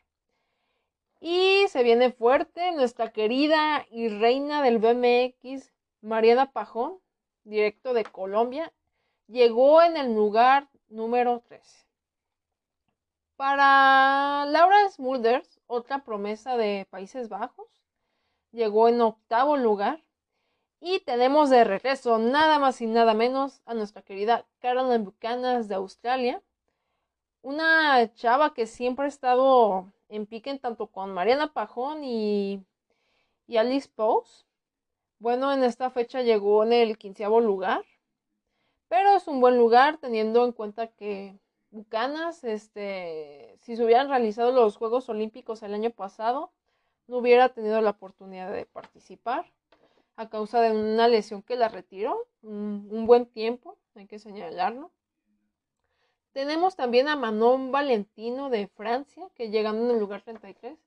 Y 1.21 1.67
se 1.69 1.83
viene 1.83 2.13
fuerte 2.13 2.73
nuestra 2.73 3.13
querida 3.13 3.87
y 3.91 4.09
reina 4.09 4.63
del 4.63 4.79
BMX, 4.79 5.73
Mariana 6.03 6.53
Pajón, 6.53 7.01
directo 7.45 7.95
de 7.95 8.05
Colombia, 8.05 8.73
llegó 9.29 9.83
en 9.83 9.97
el 9.97 10.15
lugar 10.15 10.69
número 10.89 11.43
13. 11.49 11.87
Para 13.37 14.47
Laura 14.47 14.89
Smulders, 14.91 15.61
otra 15.67 16.05
promesa 16.05 16.57
de 16.57 16.87
Países 16.91 17.29
Bajos, 17.29 17.69
llegó 18.53 18.89
en 18.89 19.01
octavo 19.01 19.57
lugar. 19.57 20.03
Y 20.81 21.01
tenemos 21.01 21.51
de 21.51 21.65
regreso 21.65 22.19
nada 22.19 22.59
más 22.59 22.81
y 22.81 22.87
nada 22.87 23.15
menos 23.15 23.63
a 23.65 23.75
nuestra 23.75 24.03
querida 24.03 24.47
Carolyn 24.61 25.05
Buchanan 25.05 25.67
de 25.67 25.75
Australia, 25.75 26.43
una 27.43 28.13
chava 28.15 28.53
que 28.55 28.67
siempre 28.67 29.07
ha 29.07 29.09
estado 29.09 29.93
en 30.09 30.27
pique 30.27 30.57
tanto 30.59 30.89
con 30.89 31.15
Mariana 31.15 31.53
Pajón 31.53 32.05
y, 32.05 32.63
y 33.47 33.57
Alice 33.57 33.89
Pose. 33.95 34.45
Bueno, 35.19 35.53
en 35.53 35.65
esta 35.65 35.91
fecha 35.91 36.23
llegó 36.23 36.63
en 36.65 36.73
el 36.73 36.99
quinceavo 36.99 37.41
lugar, 37.41 37.85
pero 38.89 39.17
es 39.17 39.27
un 39.29 39.41
buen 39.41 39.57
lugar 39.59 39.99
teniendo 39.99 40.45
en 40.45 40.53
cuenta 40.53 40.89
que 40.89 41.39
Bucanas, 41.71 42.45
este, 42.45 43.57
si 43.59 43.77
se 43.77 43.85
hubieran 43.85 44.09
realizado 44.09 44.53
los 44.53 44.77
Juegos 44.77 45.09
Olímpicos 45.09 45.63
el 45.63 45.75
año 45.75 45.91
pasado, 45.91 46.53
no 47.07 47.19
hubiera 47.19 47.49
tenido 47.51 47.81
la 47.81 47.91
oportunidad 47.91 48.53
de 48.53 48.67
participar 48.67 49.47
a 50.17 50.29
causa 50.29 50.61
de 50.61 50.73
una 50.73 51.09
lesión 51.09 51.43
que 51.43 51.57
la 51.57 51.69
retiró 51.69 52.27
un, 52.43 53.07
buen 53.07 53.27
tiempo, 53.27 53.79
hay 53.95 54.07
que 54.07 54.19
señalarlo. 54.19 54.91
Tenemos 56.33 56.77
también 56.77 57.09
a 57.09 57.17
Manon 57.17 57.71
Valentino 57.71 58.51
de 58.51 58.67
Francia, 58.67 59.29
que 59.35 59.51
llegando 59.51 59.85
en 59.85 59.91
el 59.91 60.01
lugar 60.01 60.23
33. 60.23 60.79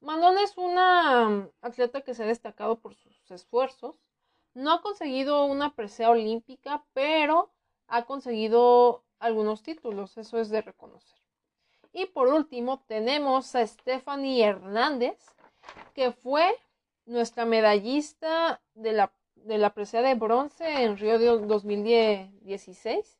Manon 0.00 0.38
es 0.38 0.56
una 0.56 1.48
atleta 1.60 2.02
que 2.02 2.14
se 2.14 2.22
ha 2.22 2.26
destacado 2.26 2.78
por 2.78 2.94
sus 2.94 3.30
esfuerzos. 3.30 3.96
No 4.54 4.72
ha 4.72 4.82
conseguido 4.82 5.44
una 5.44 5.74
presea 5.74 6.10
olímpica, 6.10 6.84
pero 6.92 7.50
ha 7.88 8.04
conseguido 8.04 9.02
algunos 9.18 9.62
títulos, 9.62 10.16
eso 10.18 10.38
es 10.38 10.50
de 10.50 10.62
reconocer. 10.62 11.18
Y 11.92 12.06
por 12.06 12.28
último 12.28 12.80
tenemos 12.86 13.54
a 13.54 13.66
Stephanie 13.66 14.44
Hernández, 14.44 15.18
que 15.94 16.12
fue 16.12 16.56
nuestra 17.08 17.44
medallista 17.46 18.60
de 18.74 18.92
la, 18.92 19.12
de 19.34 19.58
la 19.58 19.74
presea 19.74 20.02
de 20.02 20.14
bronce 20.14 20.84
en 20.84 20.98
Río 20.98 21.18
de 21.18 21.26
2016, 21.26 23.18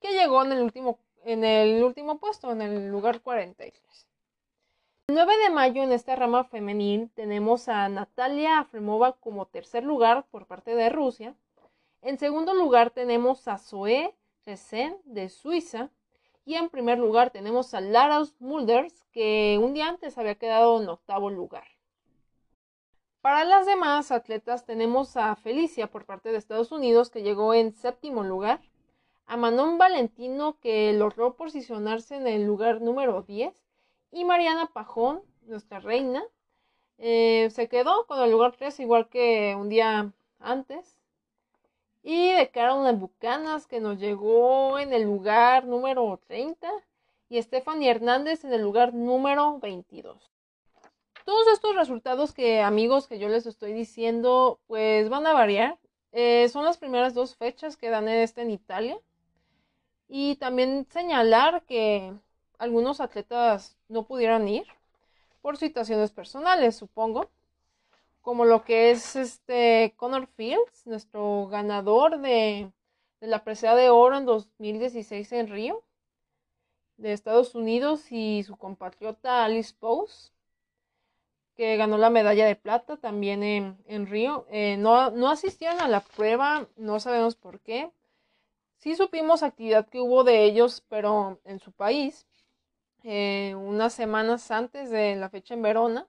que 0.00 0.12
llegó 0.12 0.42
en 0.44 0.52
el 0.52 0.62
último, 0.62 0.98
en 1.24 1.44
el 1.44 1.84
último 1.84 2.18
puesto, 2.18 2.50
en 2.50 2.62
el 2.62 2.88
lugar 2.88 3.20
43. 3.20 4.08
El 5.08 5.14
9 5.14 5.36
de 5.44 5.50
mayo 5.50 5.82
en 5.82 5.92
esta 5.92 6.16
rama 6.16 6.44
femenil 6.44 7.10
tenemos 7.14 7.68
a 7.68 7.88
Natalia 7.88 8.60
Afremova 8.60 9.12
como 9.12 9.46
tercer 9.46 9.84
lugar 9.84 10.24
por 10.30 10.46
parte 10.46 10.74
de 10.74 10.88
Rusia. 10.88 11.34
En 12.00 12.18
segundo 12.18 12.54
lugar 12.54 12.90
tenemos 12.90 13.46
a 13.46 13.58
Zoe 13.58 14.14
Resen 14.46 14.96
de 15.04 15.28
Suiza. 15.28 15.90
Y 16.44 16.54
en 16.54 16.70
primer 16.70 16.98
lugar 16.98 17.30
tenemos 17.30 17.74
a 17.74 17.80
Lara 17.80 18.22
Mulders, 18.40 19.04
que 19.12 19.60
un 19.62 19.74
día 19.74 19.88
antes 19.88 20.18
había 20.18 20.34
quedado 20.34 20.82
en 20.82 20.88
octavo 20.88 21.30
lugar. 21.30 21.64
Para 23.22 23.44
las 23.44 23.66
demás 23.66 24.10
atletas 24.10 24.66
tenemos 24.66 25.16
a 25.16 25.36
Felicia 25.36 25.86
por 25.86 26.04
parte 26.06 26.32
de 26.32 26.38
Estados 26.38 26.72
Unidos 26.72 27.08
que 27.08 27.22
llegó 27.22 27.54
en 27.54 27.72
séptimo 27.72 28.24
lugar, 28.24 28.60
a 29.26 29.36
Manon 29.36 29.78
Valentino 29.78 30.58
que 30.58 30.92
logró 30.92 31.36
posicionarse 31.36 32.16
en 32.16 32.26
el 32.26 32.44
lugar 32.44 32.80
número 32.80 33.22
10 33.22 33.54
y 34.10 34.24
Mariana 34.24 34.66
Pajón, 34.72 35.22
nuestra 35.42 35.78
reina, 35.78 36.24
eh, 36.98 37.48
se 37.52 37.68
quedó 37.68 38.06
con 38.08 38.20
el 38.20 38.32
lugar 38.32 38.56
3 38.56 38.80
igual 38.80 39.08
que 39.08 39.54
un 39.56 39.68
día 39.68 40.12
antes. 40.40 40.98
Y 42.02 42.32
de 42.32 42.50
Carolina 42.50 42.90
Bucanas 42.90 43.68
que 43.68 43.80
nos 43.80 44.00
llegó 44.00 44.80
en 44.80 44.92
el 44.92 45.04
lugar 45.04 45.64
número 45.64 46.18
30 46.26 46.68
y 47.28 47.40
Stephanie 47.40 47.88
Hernández 47.88 48.44
en 48.44 48.52
el 48.52 48.62
lugar 48.62 48.92
número 48.92 49.60
22. 49.60 50.32
Todos 51.24 51.46
estos 51.48 51.76
resultados 51.76 52.32
que 52.32 52.62
amigos 52.62 53.06
que 53.06 53.18
yo 53.18 53.28
les 53.28 53.46
estoy 53.46 53.72
diciendo, 53.72 54.58
pues 54.66 55.08
van 55.08 55.26
a 55.26 55.32
variar. 55.32 55.78
Eh, 56.12 56.48
son 56.48 56.64
las 56.64 56.78
primeras 56.78 57.14
dos 57.14 57.36
fechas 57.36 57.76
que 57.76 57.90
dan 57.90 58.08
este 58.08 58.42
en 58.42 58.50
Italia. 58.50 58.98
Y 60.08 60.36
también 60.36 60.86
señalar 60.90 61.62
que 61.64 62.12
algunos 62.58 63.00
atletas 63.00 63.76
no 63.88 64.04
pudieron 64.04 64.48
ir 64.48 64.66
por 65.42 65.56
situaciones 65.56 66.10
personales, 66.12 66.76
supongo. 66.76 67.30
Como 68.20 68.44
lo 68.44 68.64
que 68.64 68.90
es 68.90 69.16
este 69.16 69.94
Connor 69.96 70.26
Fields, 70.36 70.86
nuestro 70.86 71.48
ganador 71.48 72.20
de, 72.20 72.70
la 73.20 73.44
presea 73.44 73.74
de 73.74 73.90
oro 73.90 74.16
en 74.18 74.26
2016 74.26 75.32
en 75.32 75.48
Río, 75.48 75.82
de 76.96 77.12
Estados 77.12 77.54
Unidos, 77.54 78.12
y 78.12 78.42
su 78.44 78.56
compatriota 78.56 79.44
Alice 79.44 79.74
Pose 79.78 80.31
que 81.56 81.76
ganó 81.76 81.98
la 81.98 82.10
medalla 82.10 82.46
de 82.46 82.56
plata 82.56 82.96
también 82.96 83.42
en, 83.42 84.06
Río. 84.06 84.46
Eh, 84.50 84.76
no, 84.78 85.10
no, 85.10 85.30
asistieron 85.30 85.80
a 85.80 85.88
la 85.88 86.00
prueba, 86.00 86.68
no 86.76 87.00
sabemos 87.00 87.36
por 87.36 87.60
qué. 87.60 87.90
Sí 88.78 88.96
supimos 88.96 89.42
actividad 89.42 89.88
que 89.88 90.00
hubo 90.00 90.24
de 90.24 90.44
ellos, 90.44 90.84
pero 90.88 91.40
en 91.44 91.60
su 91.60 91.72
país, 91.72 92.26
eh, 93.04 93.54
unas 93.56 93.92
semanas 93.94 94.50
antes 94.50 94.90
de 94.90 95.16
la 95.16 95.30
fecha 95.30 95.54
en 95.54 95.62
Verona, 95.62 96.08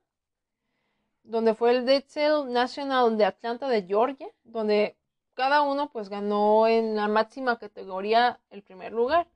donde 1.24 1.56
fue 1.56 1.72
el 1.72 1.86
Detzel 1.86 2.52
National 2.52 3.18
de 3.18 3.26
Atlanta 3.26 3.68
de 3.68 3.84
Georgia, 3.84 4.28
donde 4.44 4.98
cada 5.34 5.62
uno 5.62 5.92
pues 5.92 6.10
ganó 6.10 6.68
en 6.68 6.96
la 6.96 7.08
máxima 7.08 7.58
categoría 7.58 8.40
el 8.50 8.64
primer 8.64 8.92
lugar. 8.92 9.28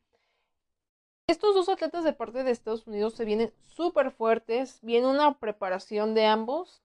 Estos 1.29 1.55
dos 1.55 1.67
atletas 1.67 2.05
de 2.05 2.13
parte 2.13 2.46
de 2.46 2.51
Estados 2.51 2.88
Unidos 2.88 3.15
se 3.15 3.25
vienen 3.25 3.51
súper 3.75 4.12
fuertes, 4.12 4.79
viene 4.81 5.07
una 5.07 5.34
preparación 5.34 6.13
de 6.13 6.25
ambos 6.25 6.81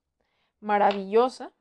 maravillosa. 0.59 1.53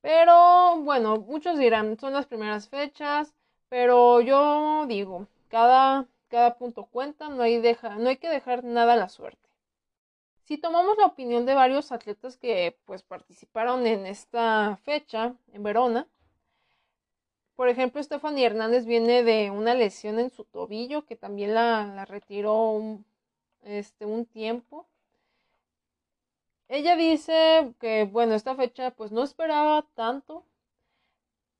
Pero 0.00 0.78
bueno, 0.80 1.18
muchos 1.18 1.60
dirán, 1.60 1.96
son 2.00 2.12
las 2.12 2.26
primeras 2.26 2.68
fechas, 2.68 3.34
pero 3.68 4.20
yo 4.20 4.84
digo, 4.88 5.28
cada, 5.46 6.08
cada 6.26 6.56
punto 6.56 6.86
cuenta, 6.86 7.28
no 7.28 7.44
hay, 7.44 7.60
deja, 7.60 7.90
no 7.94 8.08
hay 8.08 8.16
que 8.16 8.28
dejar 8.28 8.64
nada 8.64 8.94
a 8.94 8.96
la 8.96 9.08
suerte. 9.08 9.48
Si 10.42 10.58
tomamos 10.58 10.98
la 10.98 11.06
opinión 11.06 11.46
de 11.46 11.54
varios 11.54 11.92
atletas 11.92 12.36
que 12.36 12.76
pues 12.84 13.04
participaron 13.04 13.86
en 13.86 14.06
esta 14.06 14.76
fecha 14.82 15.36
en 15.52 15.62
Verona, 15.62 16.08
por 17.56 17.68
ejemplo, 17.68 18.02
Stephanie 18.02 18.46
Hernández 18.46 18.86
viene 18.86 19.22
de 19.22 19.50
una 19.50 19.74
lesión 19.74 20.18
en 20.18 20.30
su 20.30 20.44
tobillo 20.44 21.04
que 21.06 21.16
también 21.16 21.54
la, 21.54 22.04
retiró 22.06 22.70
un, 22.70 23.04
este, 23.62 24.06
un 24.06 24.26
tiempo. 24.26 24.86
Ella 26.68 26.96
dice 26.96 27.74
que, 27.80 28.04
bueno, 28.04 28.34
esta 28.34 28.56
fecha 28.56 28.90
pues 28.92 29.12
no 29.12 29.22
esperaba 29.22 29.86
tanto 29.94 30.44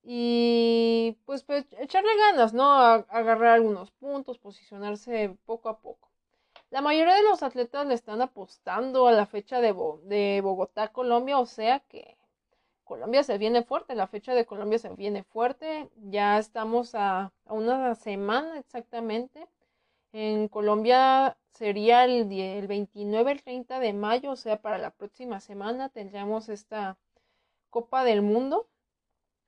y 0.02 1.16
pues, 1.26 1.42
pues 1.44 1.66
echarle 1.78 2.10
ganas, 2.16 2.52
¿no? 2.52 2.72
Agarrar 2.72 3.54
algunos 3.54 3.90
puntos, 3.92 4.38
posicionarse 4.38 5.36
poco 5.46 5.68
a 5.68 5.78
poco. 5.80 6.08
La 6.70 6.80
mayoría 6.80 7.14
de 7.14 7.22
los 7.22 7.42
atletas 7.42 7.86
le 7.86 7.94
están 7.94 8.22
apostando 8.22 9.06
a 9.06 9.12
la 9.12 9.26
fecha 9.26 9.60
de, 9.60 9.74
de 10.04 10.40
Bogotá, 10.42 10.88
Colombia, 10.88 11.38
o 11.38 11.46
sea 11.46 11.80
que 11.80 12.16
Colombia 12.92 13.22
se 13.22 13.38
viene 13.38 13.62
fuerte, 13.62 13.94
la 13.94 14.06
fecha 14.06 14.34
de 14.34 14.44
Colombia 14.44 14.78
se 14.78 14.90
viene 14.90 15.22
fuerte, 15.22 15.88
ya 16.10 16.38
estamos 16.38 16.94
a, 16.94 17.32
una 17.46 17.94
semana 17.94 18.58
exactamente. 18.58 19.48
En 20.12 20.46
Colombia 20.48 21.38
sería 21.52 22.04
el, 22.04 22.30
el 22.30 22.66
29, 22.66 23.32
el 23.32 23.42
30 23.42 23.80
de 23.80 23.94
mayo, 23.94 24.32
o 24.32 24.36
sea, 24.36 24.60
para 24.60 24.76
la 24.76 24.90
próxima 24.90 25.40
semana 25.40 25.88
tendríamos 25.88 26.50
esta 26.50 26.98
Copa 27.70 28.04
del 28.04 28.20
Mundo. 28.20 28.68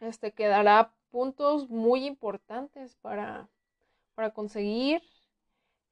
Este 0.01 0.33
quedará 0.33 0.95
puntos 1.11 1.69
muy 1.69 2.07
importantes 2.07 2.97
para, 3.03 3.51
para 4.15 4.31
conseguir 4.31 5.03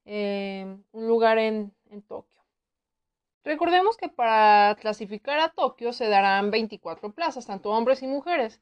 eh, 0.05 0.75
un 0.91 1.07
lugar 1.07 1.37
en, 1.37 1.71
en 1.91 2.01
Tokio. 2.01 2.42
Recordemos 3.43 3.97
que 3.97 4.07
para 4.07 4.75
clasificar 4.79 5.39
a 5.39 5.49
Tokio 5.49 5.91
se 5.91 6.07
darán 6.07 6.49
24 6.49 7.11
plazas, 7.11 7.45
tanto 7.45 7.71
hombres 7.71 8.01
y 8.01 8.07
mujeres, 8.07 8.61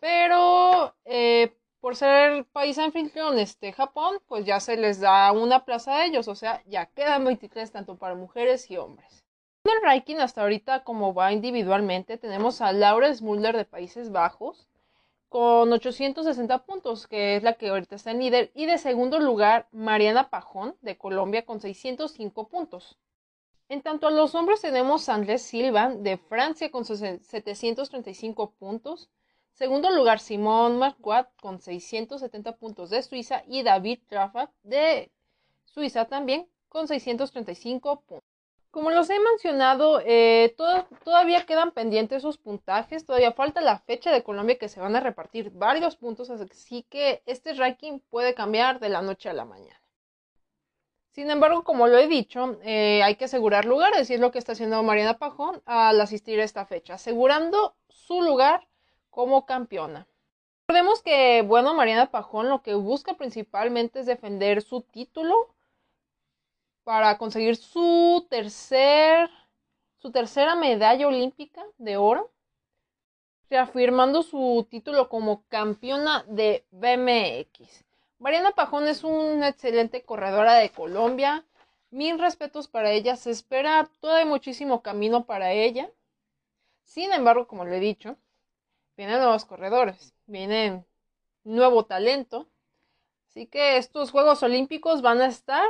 pero 0.00 0.94
eh, 1.04 1.54
por 1.80 1.96
ser 1.96 2.46
país 2.46 2.78
anfitrión 2.78 3.38
este 3.38 3.72
Japón, 3.72 4.18
pues 4.28 4.46
ya 4.46 4.58
se 4.60 4.76
les 4.76 5.00
da 5.00 5.32
una 5.32 5.64
plaza 5.64 5.96
a 5.96 6.06
ellos, 6.06 6.28
o 6.28 6.34
sea, 6.34 6.62
ya 6.66 6.86
quedan 6.86 7.24
23 7.24 7.70
tanto 7.72 7.96
para 7.96 8.14
mujeres 8.14 8.70
y 8.70 8.78
hombres. 8.78 9.24
En 9.64 9.72
el 9.72 9.82
ranking 9.82 10.16
hasta 10.16 10.42
ahorita, 10.42 10.82
como 10.82 11.12
va 11.12 11.32
individualmente, 11.32 12.16
tenemos 12.16 12.60
a 12.62 12.72
Laura 12.72 13.14
Smulder 13.14 13.56
de 13.56 13.64
Países 13.64 14.10
Bajos 14.10 14.66
con 15.28 15.72
860 15.72 16.64
puntos, 16.64 17.06
que 17.06 17.36
es 17.36 17.42
la 17.42 17.54
que 17.54 17.68
ahorita 17.68 17.96
está 17.96 18.10
en 18.12 18.20
líder, 18.20 18.50
y 18.54 18.66
de 18.66 18.78
segundo 18.78 19.18
lugar 19.18 19.68
Mariana 19.72 20.30
Pajón 20.30 20.74
de 20.80 20.96
Colombia 20.96 21.44
con 21.44 21.60
605 21.60 22.48
puntos. 22.48 22.98
En 23.72 23.80
tanto 23.80 24.06
a 24.06 24.10
los 24.10 24.34
hombres 24.34 24.60
tenemos 24.60 25.08
a 25.08 25.14
Andrés 25.14 25.40
Silva 25.40 25.88
de 25.88 26.18
Francia 26.18 26.70
con 26.70 26.84
735 26.84 28.50
puntos. 28.50 29.08
Segundo 29.54 29.90
lugar, 29.90 30.20
Simón 30.20 30.78
Marquardt 30.78 31.30
con 31.40 31.58
670 31.58 32.56
puntos 32.56 32.90
de 32.90 33.02
Suiza 33.02 33.44
y 33.46 33.62
David 33.62 34.00
Trafat 34.10 34.50
de 34.62 35.10
Suiza 35.64 36.04
también 36.04 36.46
con 36.68 36.86
635 36.86 38.02
puntos. 38.02 38.28
Como 38.70 38.90
los 38.90 39.08
he 39.08 39.18
mencionado, 39.18 40.02
eh, 40.04 40.54
todavía 41.02 41.46
quedan 41.46 41.70
pendientes 41.70 42.18
esos 42.18 42.36
puntajes, 42.36 43.06
todavía 43.06 43.32
falta 43.32 43.62
la 43.62 43.78
fecha 43.78 44.12
de 44.12 44.22
Colombia 44.22 44.58
que 44.58 44.68
se 44.68 44.80
van 44.80 44.96
a 44.96 45.00
repartir 45.00 45.50
varios 45.50 45.96
puntos, 45.96 46.28
así 46.28 46.82
que 46.90 47.22
este 47.24 47.54
ranking 47.54 48.00
puede 48.10 48.34
cambiar 48.34 48.80
de 48.80 48.90
la 48.90 49.00
noche 49.00 49.30
a 49.30 49.32
la 49.32 49.46
mañana. 49.46 49.81
Sin 51.12 51.30
embargo, 51.30 51.62
como 51.62 51.86
lo 51.86 51.98
he 51.98 52.08
dicho, 52.08 52.58
eh, 52.64 53.02
hay 53.02 53.16
que 53.16 53.26
asegurar 53.26 53.64
lugares 53.64 54.10
y 54.10 54.14
es 54.14 54.20
lo 54.20 54.32
que 54.32 54.38
está 54.38 54.52
haciendo 54.52 54.82
Mariana 54.82 55.18
Pajón 55.18 55.62
al 55.66 56.00
asistir 56.00 56.40
a 56.40 56.44
esta 56.44 56.66
fecha, 56.66 56.94
asegurando 56.94 57.74
su 57.88 58.22
lugar 58.22 58.66
como 59.10 59.46
campeona. 59.46 60.06
Recordemos 60.66 61.02
que, 61.02 61.42
bueno, 61.42 61.74
Mariana 61.74 62.10
Pajón 62.10 62.48
lo 62.48 62.62
que 62.62 62.74
busca 62.74 63.14
principalmente 63.14 64.00
es 64.00 64.06
defender 64.06 64.62
su 64.62 64.80
título 64.80 65.54
para 66.84 67.18
conseguir 67.18 67.56
su 67.56 68.26
tercer 68.28 69.30
su 70.02 70.10
tercera 70.10 70.56
medalla 70.56 71.06
olímpica 71.06 71.64
de 71.78 71.96
oro, 71.96 72.32
reafirmando 73.48 74.24
su 74.24 74.66
título 74.68 75.08
como 75.08 75.44
campeona 75.48 76.24
de 76.26 76.64
BMX. 76.72 77.84
Mariana 78.22 78.52
Pajón 78.52 78.86
es 78.86 79.02
una 79.02 79.48
excelente 79.48 80.04
corredora 80.04 80.54
de 80.54 80.70
Colombia. 80.70 81.44
Mil 81.90 82.20
respetos 82.20 82.68
para 82.68 82.92
ella. 82.92 83.16
Se 83.16 83.32
espera 83.32 83.90
todavía 83.98 84.26
muchísimo 84.26 84.80
camino 84.80 85.26
para 85.26 85.50
ella. 85.50 85.90
Sin 86.84 87.12
embargo, 87.12 87.48
como 87.48 87.64
le 87.64 87.78
he 87.78 87.80
dicho, 87.80 88.16
vienen 88.96 89.18
nuevos 89.18 89.44
corredores, 89.44 90.14
vienen 90.26 90.86
nuevo 91.42 91.84
talento. 91.84 92.46
Así 93.26 93.48
que 93.48 93.76
estos 93.76 94.12
Juegos 94.12 94.44
Olímpicos 94.44 95.02
van 95.02 95.20
a 95.20 95.26
estar 95.26 95.66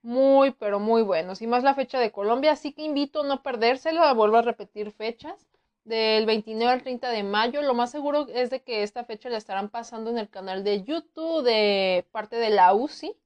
muy, 0.00 0.52
pero 0.52 0.80
muy 0.80 1.02
buenos. 1.02 1.42
Y 1.42 1.46
más 1.46 1.62
la 1.62 1.74
fecha 1.74 2.00
de 2.00 2.10
Colombia. 2.10 2.52
Así 2.52 2.72
que 2.72 2.80
invito 2.80 3.20
a 3.20 3.26
no 3.26 3.42
perdérselo, 3.42 4.14
volver 4.14 4.38
a 4.38 4.42
repetir 4.42 4.92
fechas 4.92 5.46
del 5.88 6.26
29 6.26 6.72
al 6.72 6.82
30 6.82 7.10
de 7.10 7.22
mayo. 7.22 7.62
Lo 7.62 7.74
más 7.74 7.90
seguro 7.90 8.26
es 8.28 8.50
de 8.50 8.62
que 8.62 8.82
esta 8.82 9.04
fecha 9.04 9.28
la 9.30 9.38
estarán 9.38 9.68
pasando 9.70 10.10
en 10.10 10.18
el 10.18 10.28
canal 10.28 10.62
de 10.62 10.84
YouTube 10.84 11.42
de 11.42 12.06
parte 12.12 12.36
de 12.36 12.50
la 12.50 12.74
UCI 12.74 13.16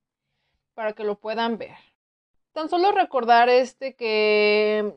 para 0.75 0.93
que 0.93 1.05
lo 1.05 1.19
puedan 1.19 1.59
ver. 1.59 1.77
Tan 2.53 2.69
solo 2.69 2.93
recordar 2.93 3.49
este 3.49 3.95
que 3.95 4.95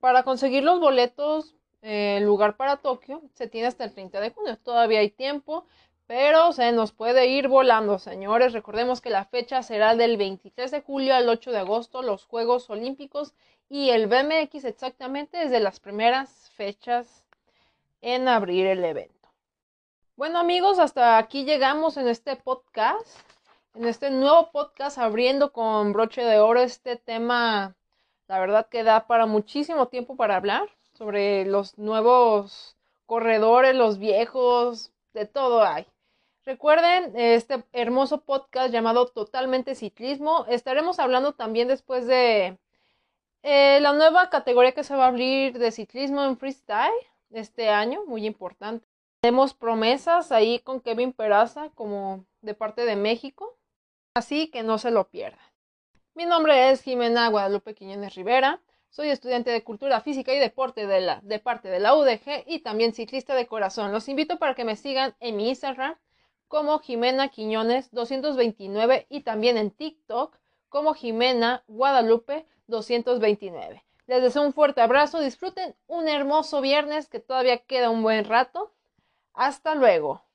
para 0.00 0.22
conseguir 0.22 0.64
los 0.64 0.80
boletos, 0.80 1.54
el 1.80 2.24
lugar 2.24 2.56
para 2.56 2.76
Tokio 2.76 3.22
se 3.34 3.48
tiene 3.48 3.68
hasta 3.68 3.84
el 3.84 3.92
30 3.92 4.20
de 4.20 4.30
junio. 4.30 4.58
Todavía 4.58 5.00
hay 5.00 5.10
tiempo, 5.10 5.66
pero 6.14 6.52
se 6.52 6.72
nos 6.72 6.92
puede 6.92 7.28
ir 7.28 7.48
volando, 7.48 7.98
señores. 7.98 8.52
Recordemos 8.52 9.00
que 9.00 9.08
la 9.08 9.24
fecha 9.24 9.62
será 9.62 9.96
del 9.96 10.18
23 10.18 10.70
de 10.70 10.82
julio 10.82 11.14
al 11.14 11.26
8 11.26 11.50
de 11.52 11.60
agosto, 11.60 12.02
los 12.02 12.26
Juegos 12.26 12.68
Olímpicos 12.68 13.32
y 13.70 13.88
el 13.88 14.08
BMX 14.08 14.66
exactamente 14.66 15.38
desde 15.38 15.58
las 15.58 15.80
primeras 15.80 16.50
fechas 16.50 17.24
en 18.02 18.28
abrir 18.28 18.66
el 18.66 18.84
evento. 18.84 19.30
Bueno 20.14 20.38
amigos, 20.38 20.78
hasta 20.78 21.16
aquí 21.16 21.46
llegamos 21.46 21.96
en 21.96 22.06
este 22.06 22.36
podcast, 22.36 23.08
en 23.74 23.86
este 23.86 24.10
nuevo 24.10 24.50
podcast 24.52 24.98
abriendo 24.98 25.50
con 25.50 25.94
broche 25.94 26.22
de 26.22 26.40
oro 26.40 26.60
este 26.60 26.96
tema, 26.96 27.74
la 28.28 28.38
verdad 28.38 28.68
que 28.68 28.84
da 28.84 29.06
para 29.06 29.24
muchísimo 29.24 29.88
tiempo 29.88 30.14
para 30.14 30.36
hablar 30.36 30.68
sobre 30.92 31.46
los 31.46 31.78
nuevos 31.78 32.76
corredores, 33.06 33.74
los 33.74 33.96
viejos, 33.96 34.92
de 35.14 35.24
todo 35.24 35.62
hay. 35.62 35.86
Recuerden 36.44 37.12
este 37.14 37.62
hermoso 37.72 38.22
podcast 38.24 38.72
llamado 38.72 39.06
Totalmente 39.06 39.76
Ciclismo. 39.76 40.44
Estaremos 40.48 40.98
hablando 40.98 41.34
también 41.34 41.68
después 41.68 42.04
de 42.08 42.58
eh, 43.44 43.78
la 43.80 43.92
nueva 43.92 44.28
categoría 44.28 44.72
que 44.72 44.82
se 44.82 44.96
va 44.96 45.04
a 45.04 45.08
abrir 45.08 45.56
de 45.56 45.70
ciclismo 45.70 46.24
en 46.24 46.36
freestyle 46.36 46.90
este 47.30 47.68
año, 47.68 48.04
muy 48.06 48.26
importante. 48.26 48.88
Tenemos 49.20 49.54
promesas 49.54 50.32
ahí 50.32 50.58
con 50.58 50.80
Kevin 50.80 51.12
Peraza 51.12 51.70
como 51.76 52.26
de 52.40 52.54
parte 52.54 52.84
de 52.86 52.96
México, 52.96 53.56
así 54.14 54.48
que 54.48 54.64
no 54.64 54.78
se 54.78 54.90
lo 54.90 55.08
pierdan. 55.08 55.46
Mi 56.14 56.26
nombre 56.26 56.72
es 56.72 56.82
Jimena 56.82 57.28
Guadalupe 57.28 57.76
Quiñones 57.76 58.16
Rivera. 58.16 58.60
Soy 58.90 59.10
estudiante 59.10 59.52
de 59.52 59.62
Cultura 59.62 60.00
Física 60.00 60.34
y 60.34 60.40
Deporte 60.40 60.88
de, 60.88 61.02
la, 61.02 61.20
de 61.22 61.38
parte 61.38 61.68
de 61.68 61.78
la 61.78 61.94
UDG 61.94 62.42
y 62.46 62.58
también 62.58 62.94
ciclista 62.94 63.36
de 63.36 63.46
corazón. 63.46 63.92
Los 63.92 64.08
invito 64.08 64.40
para 64.40 64.56
que 64.56 64.64
me 64.64 64.74
sigan 64.74 65.14
en 65.20 65.36
mi 65.36 65.48
Instagram 65.48 65.96
como 66.52 66.80
Jimena 66.80 67.28
Quiñones 67.28 67.90
229 67.92 69.06
y 69.08 69.22
también 69.22 69.56
en 69.56 69.70
TikTok 69.70 70.36
como 70.68 70.92
Jimena 70.92 71.64
Guadalupe 71.66 72.46
229. 72.66 73.82
Les 74.06 74.22
deseo 74.22 74.42
un 74.42 74.52
fuerte 74.52 74.82
abrazo, 74.82 75.20
disfruten 75.20 75.74
un 75.86 76.10
hermoso 76.10 76.60
viernes 76.60 77.08
que 77.08 77.20
todavía 77.20 77.64
queda 77.64 77.88
un 77.88 78.02
buen 78.02 78.26
rato. 78.26 78.70
Hasta 79.32 79.74
luego. 79.74 80.26